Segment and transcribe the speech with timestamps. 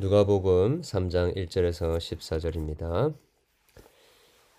[0.00, 3.14] 누가복음 3장 1절에서 14절입니다.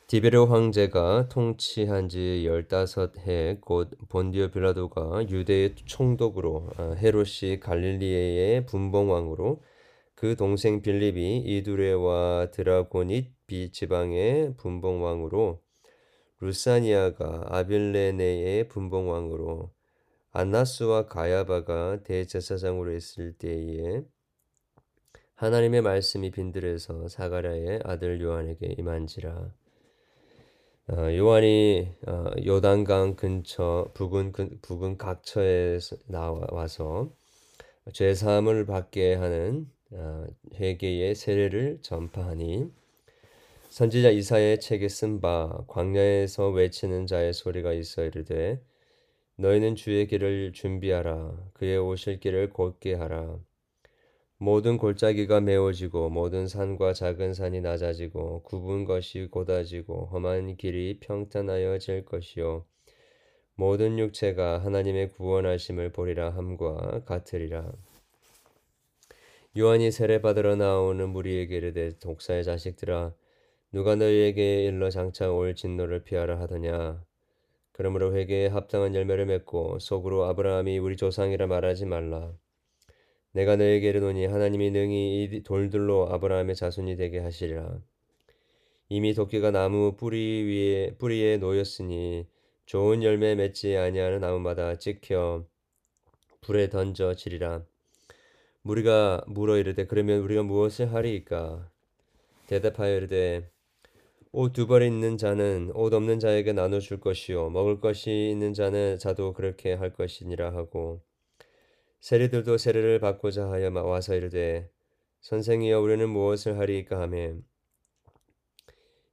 [0.05, 9.63] 디베르 황제가 통치한 지 15해 곧 본디오 빌라도가 유대의 총독으로 아, 헤롯이 갈릴리의 분봉왕으로
[10.13, 15.59] 그 동생 빌립이 이두레와 드라고닛 비 지방의 분봉왕으로
[16.39, 19.71] 루사니아가 아빌레네의 분봉왕으로
[20.33, 24.03] 안나스와 가야바가 대제사장으로 있을 때에
[25.41, 29.51] 하나님의 말씀이 빈들에서 사가랴의 아들 요한에게 임한지라.
[30.89, 37.09] 어, 요한이 어, 요단강 근처 부근 부근 각처에 나와서
[37.91, 42.71] 죄 사함을 받게 하는 어, 회개의 세례를 전파하니
[43.69, 48.61] 선지자 이사의 책에 쓴 바 광야에서 외치는 자의 소리가 있어 이르되
[49.37, 53.39] 너희는 주의 길을 준비하라 그의 오실 길을 곧게 하라
[54.43, 62.03] 모든 골짜기가 메워지고 모든 산과 작은 산이 낮아지고 굽은 것이 곧아지고 험한 길이 평탄하여 질
[62.05, 62.65] 것이요.
[63.53, 67.71] 모든 육체가 하나님의 구원하심을 보리라 함과 같으리라.
[69.59, 73.13] 요한이 세례 받으러 나오는 무리에게 이르되 독사의 자식들아
[73.71, 77.05] 누가 너희에게 일러 장차 올 진노를 피하라 하더냐?
[77.73, 82.33] 그러므로 회개에 합당한 열매를 맺고 속으로 아브라함이 우리 조상이라 말하지 말라
[83.33, 87.81] 내가 너에게 이르노니 하나님이 능히 이 돌들로 아브라함의 자손이 되게 하시리라.
[88.89, 92.27] 이미 도끼가 나무 뿌리 위에 뿌리에 놓였으니
[92.65, 95.45] 좋은 열매 맺지 아니하는 나무마다 찍혀
[96.41, 97.65] 불에 던져 지리라.
[98.63, 101.69] 우리가 물어 이르되 그러면 우리가 무엇을 하리이까?
[102.47, 103.49] 대답하여 이르되
[104.33, 108.97] 옷 두 벌 있는 자는 옷 없는 자에게 나눠 줄 것이요 먹을 것이 있는 자는
[108.99, 111.01] 자도 그렇게 할 것이니라 하고
[112.01, 114.67] 세리들도 세례를 받고자 하여 와서 이르되
[115.21, 117.35] 선생이여 우리는 무엇을 하리이까 하매?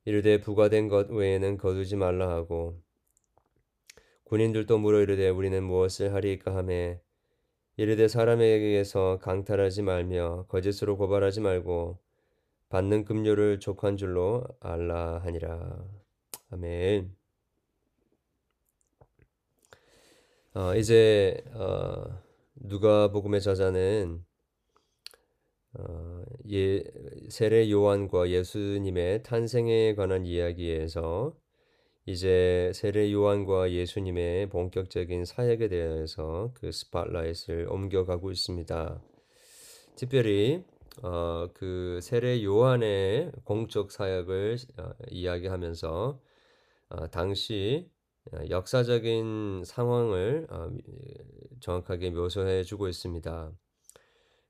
[0.07, 2.81] 이르되 부과된 것 외에는 거두지 말라 하고
[4.25, 6.99] 군인들도 물어 이르되 우리는 무엇을 하리이까 하매?
[7.77, 11.99] 이르되 사람에게서 강탈하지 말며 거짓으로 고발하지 말고
[12.71, 15.85] 받는 급료를 족한 줄로 알라 하니라.
[16.51, 17.15] 아멘.
[20.55, 22.28] 어, 이제 어,
[22.61, 24.25] 누가복음의 저자는
[25.75, 26.83] 어, 예,
[27.29, 31.37] 세례 요한과 예수님의 탄생에 관한 이야기에서
[32.07, 39.03] 이제 세례 요한과 예수님의 본격적인 사역에 대해서 그 spotlight를 옮겨가고 있습니다.
[39.97, 40.65] 특별히
[41.03, 46.21] 어, 그 세례 요한의 공적 사역을 어, 이야기하면서
[46.89, 47.98] 어, 당시 어,
[48.51, 50.71] 역사적인 상황을 어,
[51.61, 53.53] 정확하게 묘사해 주고 있습니다.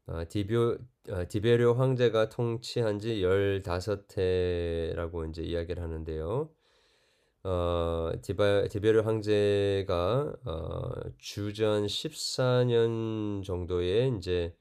[0.07, 0.79] 어, 디비오,
[1.29, 6.51] 디베rio 황제가 통치한 지 15해라고 이제 이야기를 하는데요.
[7.45, 14.55] 어, 디바, 디베rio 황제가 어, 주전 14년 정도에 이제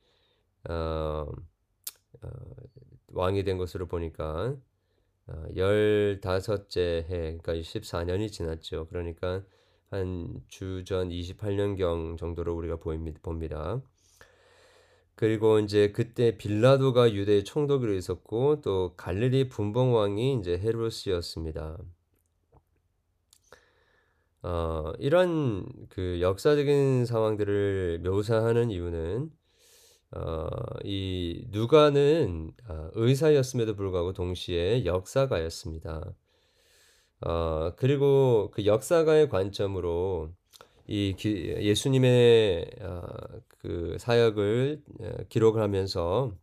[0.69, 1.25] 어,
[2.21, 2.29] 어,
[3.07, 4.57] 왕이 된 것으로 보니까 어,
[5.55, 8.87] 열다섯째 해, 그러니까 14년이 지났죠.
[8.87, 9.43] 그러니까
[9.89, 12.77] 한 주전 28년경 정도로 우리가
[13.21, 13.81] 봅니다.
[15.15, 21.77] 그리고 이제 그때 빌라도가 유대 총독으로 있었고 또 갈릴리 분봉왕이 이제 헤로스였습니다.
[24.43, 29.31] 어, 이런 그 역사적인 상황들을 묘사하는 이유는
[30.11, 30.47] 어,
[30.83, 36.13] 이 누가는 어, 의사였음에도 불구하고 동시에 역사가였습니다.
[37.21, 40.31] 어, 그리고 그 역사가의 관점으로
[40.87, 43.01] 이 기, 예수님의 어,
[43.59, 46.33] 그 사역을 어, 기록을 하면서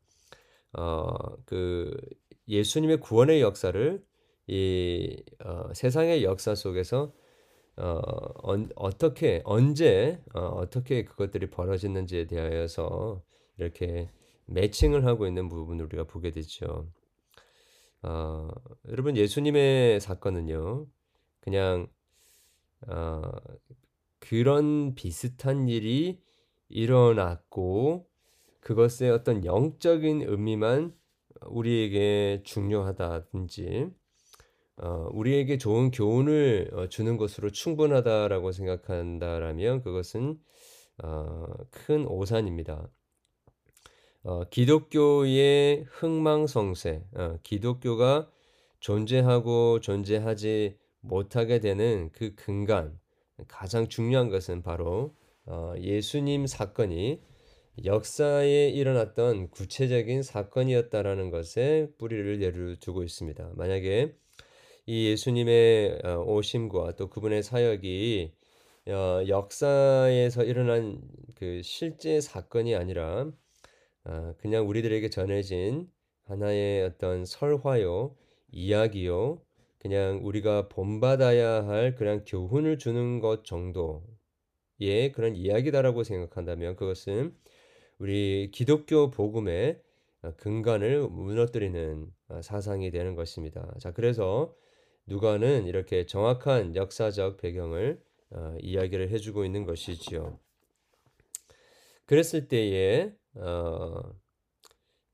[0.75, 1.07] 어,
[1.47, 1.97] 그
[2.49, 4.05] 예수님의 구원의 역사를
[4.47, 7.13] 이 어, 세상의 역사 속에서
[7.77, 8.01] 어,
[8.43, 13.23] 언, 어떻게 언제 어, 어떻게 그것들이 벌어졌는지에 대하여서
[13.59, 14.11] 이렇게
[14.47, 16.89] 매칭을 하고 있는 부분을 우리가 보게 되죠.
[18.03, 18.49] 어,
[18.89, 20.87] 여러분 예수님의 사건은요,
[21.41, 21.89] 그냥
[22.87, 23.23] 어,
[24.19, 26.21] 그런 비슷한 일이
[26.69, 28.09] 일어났고
[28.61, 30.95] 그것의 어떤 영적인 의미만
[31.47, 33.91] 우리에게 중요하다든지
[34.77, 40.39] 어, 우리에게 좋은 교훈을 어, 주는 것으로 충분하다라고 생각한다라면 그것은
[41.03, 42.91] 어, 큰 오산입니다.
[44.25, 48.27] 어, 기독교의 흥망성쇠, 어, 기독교가
[48.81, 52.99] 존재하고 존재하지 못하게 되는 그 근간,
[53.49, 57.21] 가장 중요한 것은 바로 어, 예수님 사건이
[57.85, 63.51] 역사에 일어났던 구체적인 사건이었다라는 것에 뿌리를 내려 두고 있습니다.
[63.57, 64.15] 만약에
[64.87, 68.33] 이 예수님의 어, 오심과 또 그분의 사역이
[68.89, 71.03] 어, 역사에서 일어난
[71.35, 73.33] 그 실제 사건이 아니라 아,
[74.39, 75.91] 그냥 우리들에게 전해진
[76.25, 78.17] 하나의 어떤 설화요,
[78.51, 79.43] 이야기요,
[79.79, 87.35] 그냥 우리가 본받아야 할 그냥 교훈을 주는 것 정도의 그런 이야기다라고 생각한다면 그것은
[87.99, 89.81] 우리 기독교 복음의
[90.23, 93.75] 어, 근간을 무너뜨리는 어, 사상이 되는 것입니다.
[93.79, 94.55] 자, 그래서
[95.07, 98.01] 누가는 이렇게 정확한 역사적 배경을
[98.31, 100.39] 어, 이야기를 해주고 있는 것이지요.
[102.07, 104.15] 그랬을 때에 어,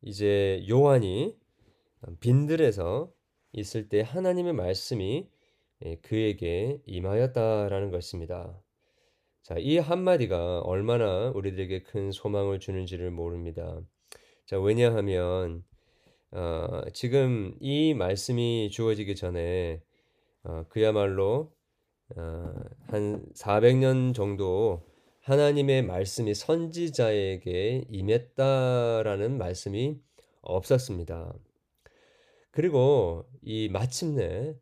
[0.02, 1.36] 이제 요한이
[2.20, 3.12] 빈들에서
[3.52, 5.28] 있을 때 하나님의 말씀이
[5.84, 8.60] 예, 그에게 임하였다라는 것입니다.
[9.42, 13.80] 자, 이 한마디가 얼마나 우리들에게 큰 소망을 주는지를 모릅니다.
[14.44, 15.64] 자, 왜냐하면
[16.32, 19.82] 어, 지금 이 말씀이 주어지기 전에
[20.44, 21.52] 어, 그야말로
[22.16, 22.54] 어,
[22.88, 24.89] 한 400년 정도
[25.20, 30.00] 하나님의 말씀이 선지자에게 임했다라는 말씀이
[30.40, 31.34] 없었습니다.
[32.50, 34.54] 그리고 이 마침내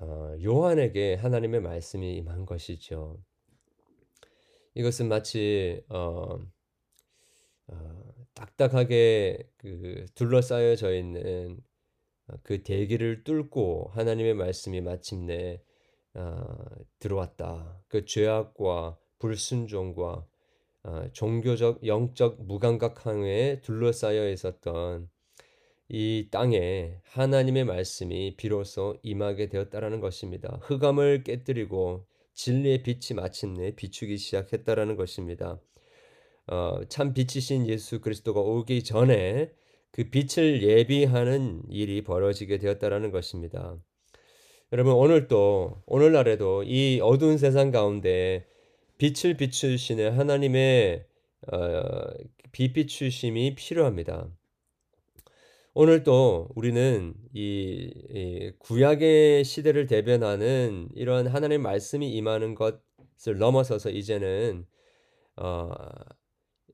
[0.00, 3.22] 어, 요한에게 하나님의 말씀이 임한 것이죠.
[4.74, 6.38] 이것은 마치 어,
[7.66, 11.60] 어, 딱딱하게 그 둘러싸여져 있는
[12.42, 15.60] 그 대기를 뚫고 하나님의 말씀이 마침내
[16.14, 16.44] 어,
[16.98, 17.82] 들어왔다.
[17.88, 20.26] 그 죄악과 불순종과
[20.84, 25.08] 어, 종교적 영적 무감각함에 둘러싸여 있었던
[25.88, 30.58] 이 땅에 하나님의 말씀이 비로소 임하게 되었다라는 것입니다.
[30.62, 35.60] 흑암을 깨뜨리고 진리의 빛이 마침내 비추기 시작했다라는 것입니다.
[36.46, 39.50] 어, 참 빛이신 예수 그리스도가 오기 전에
[39.90, 43.76] 그 빛을 예비하는 일이 벌어지게 되었다라는 것입니다.
[44.72, 48.46] 여러분 오늘도 오늘날에도 이 어두운 세상 가운데
[48.98, 51.06] 빛을 비추시는 하나님의
[51.52, 51.82] 어,
[52.50, 54.28] 빛 비추심이 필요합니다.
[55.74, 64.66] 오늘 또 우리는 이, 이, 구약의 시대를 대변하는 이런 하나님의 말씀이 임하는 것을 넘어서서 이제는
[65.36, 65.70] 어,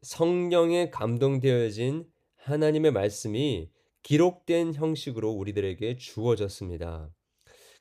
[0.01, 2.07] 성령에 감동되어진
[2.37, 3.69] 하나님의 말씀이
[4.03, 7.11] 기록된 형식으로 우리들에게 주어졌습니다.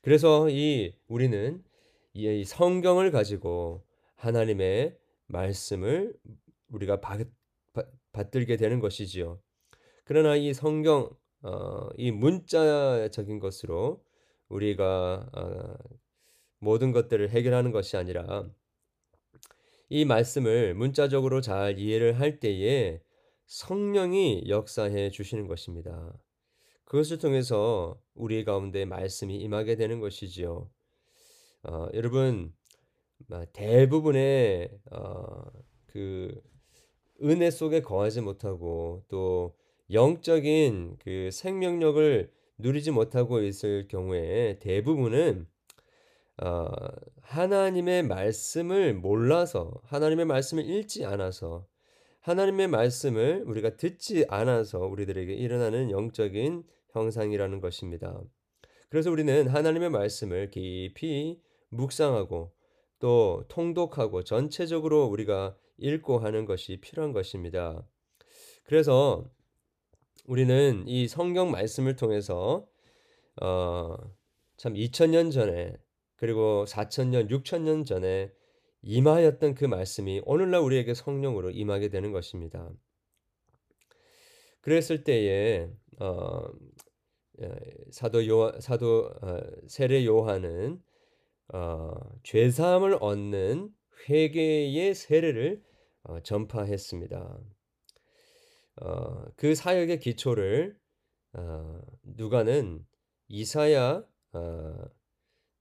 [0.02, 1.64] 그래서 이 우리는
[2.14, 3.86] 이 성경을 가지고
[4.26, 4.98] 하나님의
[5.28, 6.16] 말씀을
[6.70, 7.20] 우리가 받,
[8.12, 9.42] 받들게 되는 것이지요.
[10.06, 11.10] 그러나 이 성경
[11.42, 14.04] 어, 이 문자적인 것으로
[14.48, 15.78] 우리가 어,
[16.60, 18.50] 모든 것들을 해결하는 것이 아니라
[19.90, 23.02] 이 말씀을 문자적으로 잘 이해를 할 때에
[23.46, 26.18] 성령이 역사해 주시는 것입니다.
[26.86, 30.70] 그것을 통해서 우리 가운데 말씀이 임하게 되는 것이지요.
[31.64, 32.54] 어, 여러분
[33.52, 35.44] 대부분의 어,
[35.88, 36.42] 그
[37.22, 39.56] 은혜 속에 거하지 못하고 또
[39.92, 45.48] 영적인 그 생명력을 누리지 못하고 있을 경우에 대부분은
[46.42, 46.68] 어,
[47.22, 51.68] 하나님의 말씀을 몰라서 하나님의 말씀을 읽지 않아서
[52.22, 58.20] 하나님의 말씀을 우리가 듣지 않아서 우리들에게 일어나는 영적인 형상이라는 것입니다.
[58.90, 62.52] 그래서 우리는 하나님의 말씀을 깊이 묵상하고
[63.04, 67.86] 또 통독하고 전체적으로 우리가 읽고 하는 것이 필요한 것입니다.
[68.64, 69.26] 그래서
[70.26, 72.66] 우리는 이 성경 말씀을 통해서
[73.42, 73.98] 어,
[74.56, 75.76] 참 2000년 전에
[76.16, 78.32] 그리고 4000년, 6000년 전에
[78.84, 82.72] 임하였던 그 말씀이 오늘날 우리에게 성령으로 임하게 되는 것입니다.
[84.62, 85.70] 그랬을 때에
[86.00, 86.46] 어,
[87.92, 90.82] 사도 요 사도 어, 세례 요한은
[91.50, 91.92] 어,
[92.24, 93.74] 죄 사함을 얻는
[94.10, 95.62] 회개의 세례를
[96.04, 97.40] 어, 전파했습니다.
[98.82, 100.78] 어, 그 사역의 기초를
[101.34, 102.86] 어, 누가는
[103.28, 104.76] 이사야 어,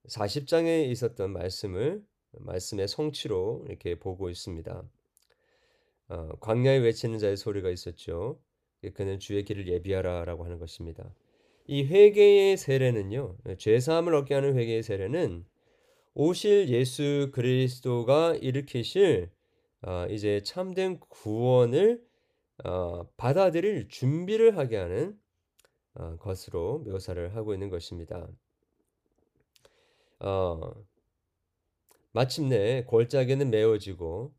[0.09, 4.83] 40장에 있었던 말씀을 말씀의 성취로 이렇게 보고 있습니다.
[6.09, 8.41] 어, 광야에 외치는 자의 소리가 있었죠.
[8.95, 11.15] 그는 주의 길을 예비하라라고 하는 것입니다.
[11.67, 15.45] 이 회개의 세례는요, 죄 사함을 얻게 하는 회개의 세례는
[16.15, 19.31] 오실 예수 그리스도가 일으키실
[19.83, 22.05] 어, 이제 참된 구원을
[22.65, 25.19] 어, 받아들일 준비를 하게 하는
[25.95, 28.29] 어, 것으로 묘사를 하고 있는 것입니다.
[30.21, 30.61] 어,
[32.13, 34.35] 마침내 골짜기는 메워지고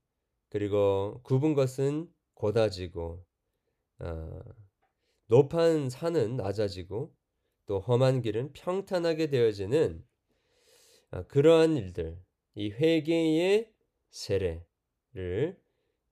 [0.49, 3.25] 그리고 굽은 것은 곧아지고
[3.99, 4.39] 어,
[5.25, 7.11] 높은 산은 낮아지고
[7.65, 10.12] 또 험한 길은 평탄하게 되어지는 어,
[11.27, 12.17] 그러한 일들,
[12.55, 13.71] 이 회개의
[14.09, 15.61] 세례를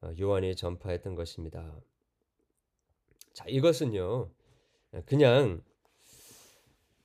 [0.02, 1.82] 어, 요한이 전파했던 것입니다.
[3.34, 4.30] 자, 이것은요,
[5.06, 5.64] 그냥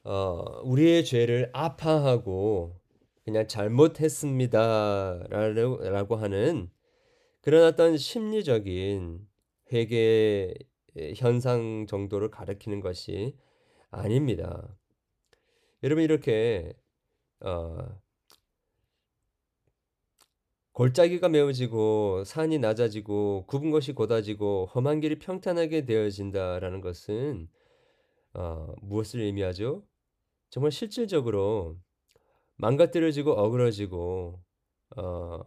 [0.03, 2.81] 어, 우리의 죄를 아파하고
[3.25, 6.71] 그냥 잘못했습니다라고 하는
[7.41, 9.27] 그런 어떤 심리적인
[9.73, 10.53] 회개
[11.17, 13.37] 현상 정도를 가리키는 것이
[13.91, 14.77] 아닙니다.
[15.83, 16.73] 여러분 이렇게
[17.41, 18.01] 어,
[20.73, 27.49] 골짜기가 메워지고 산이 낮아지고 굽은 것이 곧아지고 험한 길이 평탄하게 되어진다라는 것은
[28.35, 29.87] 어, 무엇을 의미하죠?
[30.51, 31.79] 정말 실질적으로
[32.57, 34.43] 망가뜨려지고 어그러지고
[34.97, 35.41] 어,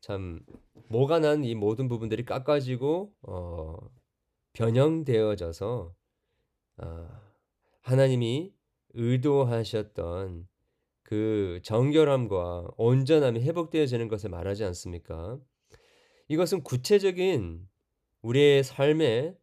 [0.00, 0.40] 참
[0.88, 3.76] 모가 난 이 모든 부분들이 깎아지고 어,
[4.54, 5.94] 변형되어져서
[6.78, 7.08] 어,
[7.82, 8.54] 하나님이
[8.94, 10.48] 의도하셨던
[11.04, 15.38] 그 정결함과 온전함이 회복되어지는 것을 말하지 않습니까?
[16.28, 17.68] 이것은 구체적인
[18.22, 19.36] 우리의 삶에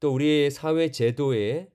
[0.00, 1.70] 또 우리의 사회 제도의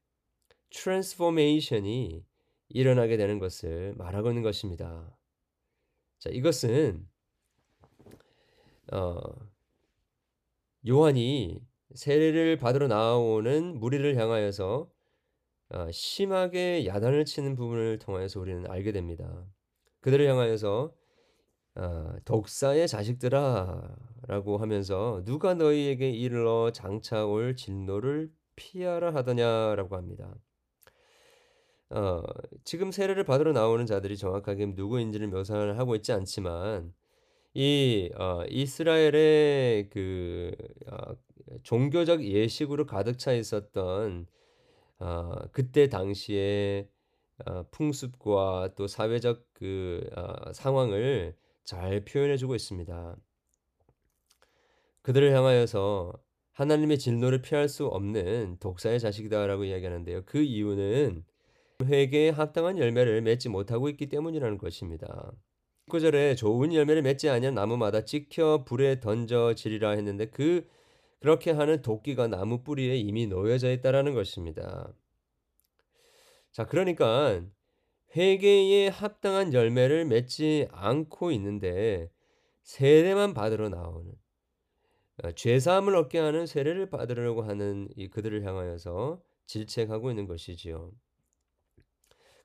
[0.71, 2.25] transformation이
[2.69, 5.15] 일어나게 되는 것을 말하고 있는 것입니다.
[6.17, 7.07] 자, 이것은
[8.91, 9.19] 어,
[10.87, 11.61] 요한이
[11.93, 14.92] 세례를 받으러 나오는 무리를 향하여서 어,
[15.91, 19.45] 심하게 야단을 치는 부분을 통하여서 우리는 알게 됩니다.
[20.01, 20.93] 그들을 향하여서
[21.75, 30.35] 어, 독사의 자식들아라고 하면서 누가 너희에게 이르러 장차 올 진노를 피하라 하더냐라고 합니다.
[31.89, 32.23] 어,
[32.63, 36.93] 지금 세례를 받으러 나오는 자들이 정확하게 누구인지를 묘사를 하고 있지 않지만
[37.53, 40.51] 이 어, 이스라엘의 그
[40.87, 41.15] 어,
[41.63, 44.27] 종교적 예식으로 가득 차 있었던
[45.03, 46.87] 어, 그때 당시에
[47.45, 53.17] 어, 풍습과 또 사회적 그 어, 상황을 잘 표현해 주고 있습니다.
[55.01, 56.13] 그들을 향하여서
[56.53, 60.23] 하나님의 진노를 피할 수 없는 독사의 자식이다라고 이야기하는데요.
[60.25, 61.25] 그 이유는
[61.83, 65.33] 회개에 합당한 열매를 맺지 못하고 있기 때문이라는 것입니다.
[65.89, 70.65] 9절에 좋은 열매를 맺지 아니한 나무마다 찍혀 불에 던져지리라 했는데 그
[71.23, 74.93] 그렇게 하는 도끼가 나무 뿌리에 이미 놓여져 있다라는 것입니다.
[76.51, 77.41] 자, 그러니까
[78.13, 82.11] 회개에 합당한 열매를 맺지 않고 있는데
[82.63, 84.11] 세례만 받으러 나오는
[85.23, 90.91] 어, 죄사함을 얻게 하는 세례를 받으려고 하는 이 그들을 향하여서 질책하고 있는 것이지요.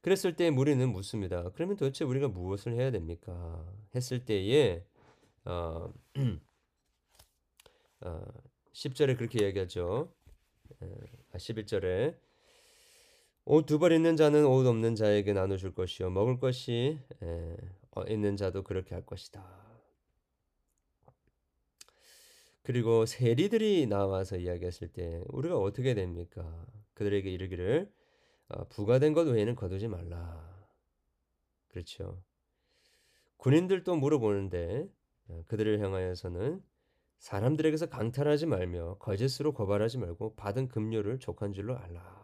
[0.03, 1.51] 그랬을 때 무리는 묻습니다.
[1.55, 3.67] 그러면 도대체 우리가 무엇을 해야 됩니까?
[3.97, 4.85] 했을 때에
[5.47, 5.93] 어,
[8.03, 8.48] 어,
[8.79, 10.15] 10절에 그렇게 얘기하죠.
[11.33, 12.17] 아, 11절에
[13.45, 17.57] 옷 두 벌 있는 자는 옷 없는 자에게 나눠줄 것이요 먹을 것이 에,
[17.97, 19.45] 어, 있는 자도 그렇게 할 것이다.
[22.63, 26.67] 그리고 세리들이 나와서 이야기했을 때 우리가 어떻게 됩니까?
[26.95, 27.91] 그들에게 이르기를
[28.49, 30.69] 어, 부가된 것 외에는 거두지 말라.
[31.69, 32.23] 그렇죠.
[33.39, 34.87] 군인들도 물어보는데
[35.29, 36.63] 어, 그들을 향하여서는
[37.19, 42.19] 사람들에게서 강탈하지 말며 거짓으로 고발하지 말고 받은 급료를 족한 줄로 알라.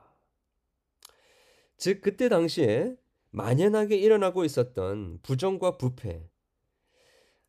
[1.76, 2.96] 즉 그때 당시에
[3.30, 6.28] 만연하게 일어나고 있었던 부정과 부패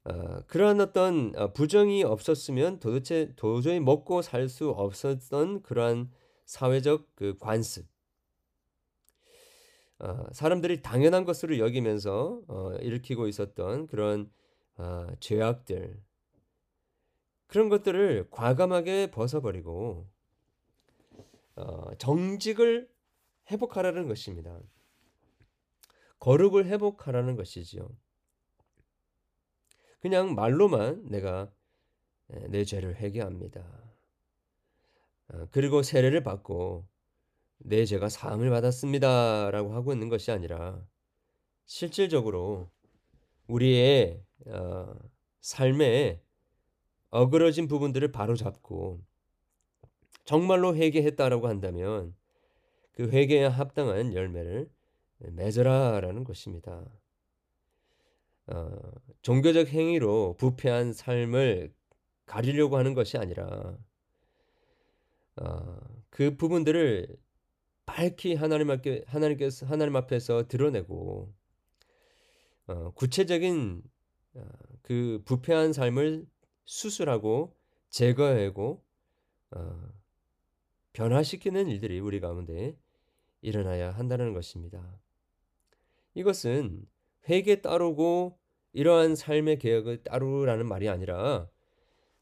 [0.06, 6.12] 어, 그러한 어떤 어, 부정이 없었으면 도대체 도저히 먹고 살 수 없었던 그러한
[6.46, 7.88] 사회적 그 관습
[10.00, 14.32] 어, 사람들이 당연한 것으로 여기면서 어, 일으키고 있었던 그런
[14.78, 16.04] 어, 죄악들
[17.48, 20.08] 그런 것들을 과감하게 벗어버리고
[21.56, 22.90] 어, 정직을
[23.52, 24.60] 회복하라는 것입니다.
[26.20, 27.88] 거룩을 회복하라는 것이지요.
[30.00, 31.52] 그냥 말로만 내가
[32.28, 33.62] 내 죄를 회개합니다.
[35.30, 36.88] 어, 그리고 세례를 받고
[37.58, 40.86] 내 죄가 사함을 받았습니다라고 하고 있는 것이 아니라
[41.66, 42.70] 실질적으로
[43.48, 44.94] 우리의 어,
[45.42, 46.25] 삶에
[47.10, 49.02] 어그러진 부분들을 바로잡고
[50.26, 52.16] 정말로 회개했다라고 한다면
[52.94, 54.70] 그 회개에 합당한 열매를
[55.20, 56.86] 맺어라라는 것입니다.
[58.48, 58.80] 어,
[59.22, 61.74] 종교적 행위로 부패한 삶을
[62.26, 63.78] 가리려고 하는 것이 아니라
[65.38, 65.78] 어,
[66.10, 67.08] 그 부분들을
[67.86, 71.34] 밝히 하나님 앞에 하나님께서 하나님 앞에서 드러내고
[72.68, 73.82] 어, 구체적인
[74.36, 74.48] 어,
[74.82, 76.26] 그 부패한 삶을
[76.66, 77.56] 수술하고
[77.90, 78.84] 제거하고
[79.52, 79.90] 어,
[80.94, 82.78] 변화시키는 일들이 우리 가운데
[83.42, 85.00] 일어나야 한다는 것입니다.
[86.14, 86.86] 이것은
[87.30, 88.38] 회개 따르고
[88.74, 91.48] 이러한 삶의 개혁을 따르라는 말이 아니라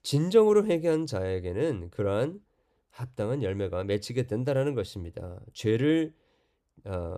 [0.01, 2.41] 진정으로 회개한 자에게는 그러한
[2.89, 5.39] 합당한 열매가 맺히게 된다라는 것입니다.
[5.53, 6.13] 죄를
[6.85, 7.15] 어,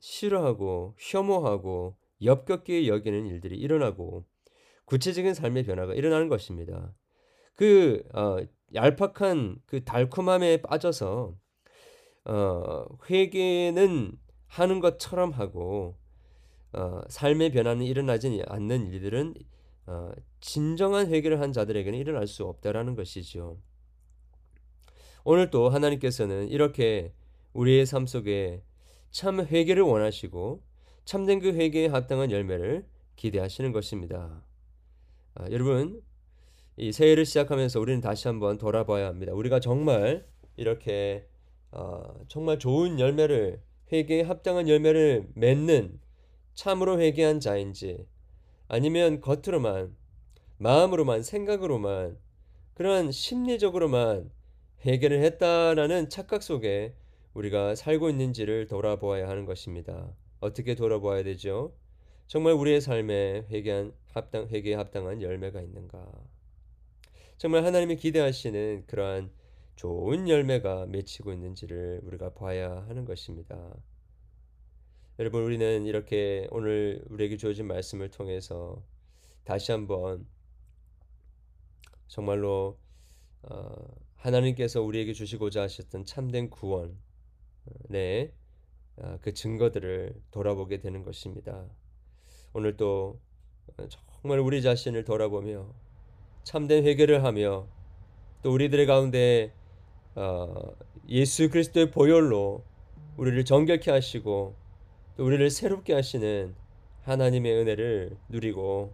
[0.00, 4.26] 싫어하고 혐오하고 엽겹게 여기는 일들이 일어나고
[4.90, 6.92] 구체적인 삶의 변화가 일어나는 것입니다.
[7.54, 8.38] 그 어,
[8.74, 11.36] 얄팍한 그 달콤함에 빠져서
[12.24, 14.18] 어, 회개는
[14.48, 15.96] 하는 것처럼 하고
[16.72, 19.34] 어, 삶의 변화는 일어나지 않는 일들은
[19.86, 23.58] 어, 진정한 회개를 한 자들에게는 일어날 수 없다라는 것이죠.
[25.22, 27.14] 오늘 또 하나님께서는 이렇게
[27.52, 28.64] 우리의 삶 속에
[29.12, 30.64] 참 회개를 원하시고
[31.04, 34.49] 참된 그 회개에 합당한 열매를 기대하시는 것입니다.
[35.34, 36.02] 아, 여러분
[36.76, 39.32] 이 새해를 시작하면서 우리는 다시 한번 돌아봐야 합니다.
[39.32, 41.28] 우리가 정말 이렇게
[41.72, 46.00] 어, 정말 좋은 열매를 회개에 합당한 열매를 맺는
[46.54, 48.06] 참으로 회개한 자인지
[48.68, 49.96] 아니면 겉으로만
[50.58, 52.18] 마음으로만 생각으로만
[52.74, 54.30] 그런 심리적으로만
[54.84, 56.94] 회개를 했다라는 착각 속에
[57.34, 60.14] 우리가 살고 있는지를 돌아보아야 하는 것입니다.
[60.40, 61.74] 어떻게 돌아보아야 되죠?
[62.26, 66.06] 정말 우리의 삶에 회개한 합당 회개에 합당한 열매가 있는가?
[67.38, 69.30] 정말 하나님이 기대하시는 그러한
[69.76, 73.74] 좋은 열매가 맺히고 있는지를 우리가 봐야 하는 것입니다.
[75.18, 78.82] 여러분 우리는 이렇게 오늘 우리에게 주어진 말씀을 통해서
[79.44, 80.26] 다시 한번
[82.08, 82.78] 정말로
[83.42, 83.74] 어,
[84.16, 86.98] 하나님께서 우리에게 주시고자 하셨던 참된 구원
[87.88, 88.32] 네,
[88.96, 91.66] 아, 그 증거들을 돌아보게 되는 것입니다.
[92.52, 93.20] 오늘 또
[94.22, 95.66] 정말 우리 자신을 돌아보며
[96.44, 97.66] 참된 회개를 하며
[98.42, 99.52] 또 우리들의 가운데
[100.14, 100.54] 어,
[101.08, 102.62] 예수 그리스도의 보혈로
[103.16, 104.54] 우리를 정결케 하시고
[105.16, 106.54] 또 우리를 새롭게 하시는
[107.02, 108.92] 하나님의 은혜를 누리고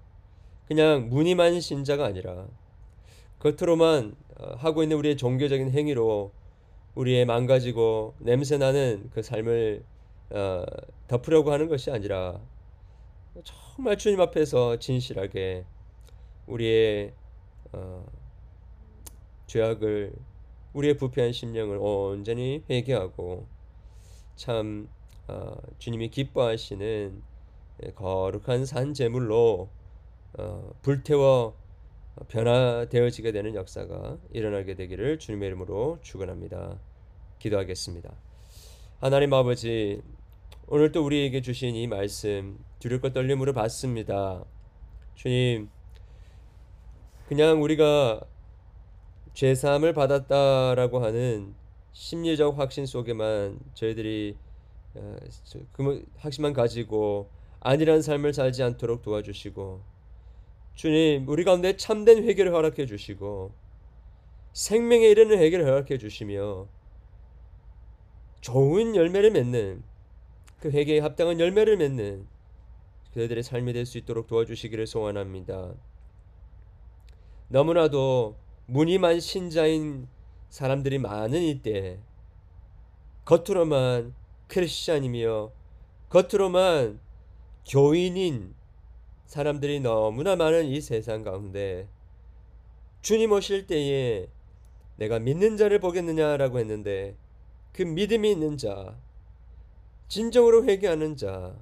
[0.66, 2.46] 그냥 무늬만 신자가 아니라
[3.38, 6.32] 겉으로만 어, 하고 있는 우리의 종교적인 행위로
[6.94, 9.84] 우리의 망가지고 냄새나는 그 삶을
[10.30, 10.64] 어,
[11.08, 12.40] 덮으려고 하는 것이 아니라
[13.44, 15.64] 정말 주님 앞에서 진실하게
[16.46, 17.12] 우리의
[17.72, 18.06] 어,
[19.46, 20.12] 죄악을
[20.72, 23.46] 우리의 부패한 심령을 온전히 회개하고
[24.36, 24.88] 참
[25.28, 27.22] 어, 주님이 기뻐하시는
[27.94, 29.68] 거룩한 산 제물로
[30.38, 31.56] 어, 불태워
[32.28, 36.78] 변화되어지게 되는 역사가 일어나게 되기를 주님의 이름으로 축원합니다.
[37.38, 38.14] 기도하겠습니다.
[39.00, 40.00] 하나님 아버지
[40.68, 44.44] 오늘 또 우리에게 주신 이 말씀 두렵고 떨림으로 받습니다.
[45.14, 45.68] 주님
[47.28, 48.20] 그냥 우리가
[49.34, 51.54] 죄 사함을 받았다라고 하는
[51.92, 54.36] 심리적 확신 속에만 저희들이
[54.94, 55.16] 어,
[55.72, 57.28] 그 확신만 가지고
[57.60, 59.96] 안일한 삶을 살지 않도록 도와주시고
[60.74, 63.50] 주님, 우리 가운데 참된 회개를 허락해 주시고
[64.52, 66.66] 생명에 이르는 회개를 허락해 주시며
[68.42, 69.82] 좋은 열매를 맺는
[70.60, 72.26] 그 회개에 합당한 열매를 맺는
[73.16, 75.72] 그들의 삶이 될 수 있도록 도와주시기를 소원합니다.
[77.48, 80.06] 너무나도 무늬만 신자인
[80.50, 81.98] 사람들이 많은 이때
[83.24, 84.14] 겉으로만
[84.48, 85.50] 크리스찬이며
[86.10, 87.00] 겉으로만
[87.66, 88.54] 교인인
[89.24, 91.88] 사람들이 너무나 많은 이 세상 가운데
[93.00, 94.28] 주님 오실 때에
[94.96, 97.16] 내가 믿는 자를 보겠느냐라고 했는데
[97.72, 98.94] 그 믿음이 있는 자,
[100.08, 101.56] 진정으로 회개하는 자,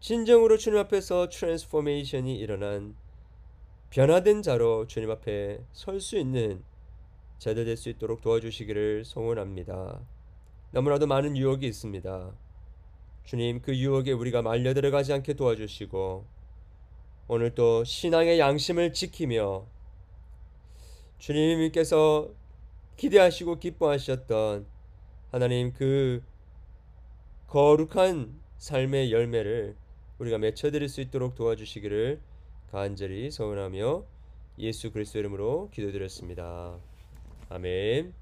[0.00, 2.96] 진정으로 주님 앞에서 transformation이 일어난
[3.90, 6.64] 변화된 자로 주님 앞에 설 수 있는
[7.38, 10.00] 자들 될수 있도록 도와주시기를 소원합니다.
[10.72, 12.32] 너무나도 많은 유혹이 있습니다.
[13.24, 16.24] 주님 그 유혹에 우리가 말려 들어가지 않게 도와주시고
[17.28, 19.66] 오늘 또 신앙의 양심을 지키며
[21.18, 22.30] 주님께서
[22.96, 24.66] 기대하시고 기뻐하셨던
[25.30, 26.22] 하나님 그
[27.48, 29.76] 거룩한 삶의 열매를
[30.20, 32.20] 우리가 맺혀드릴 수 있도록 도와주시기를
[32.70, 34.04] 간절히 소원하며
[34.58, 36.78] 예수 그리스도 이름으로 기도드렸습니다.
[37.48, 38.19] 아멘.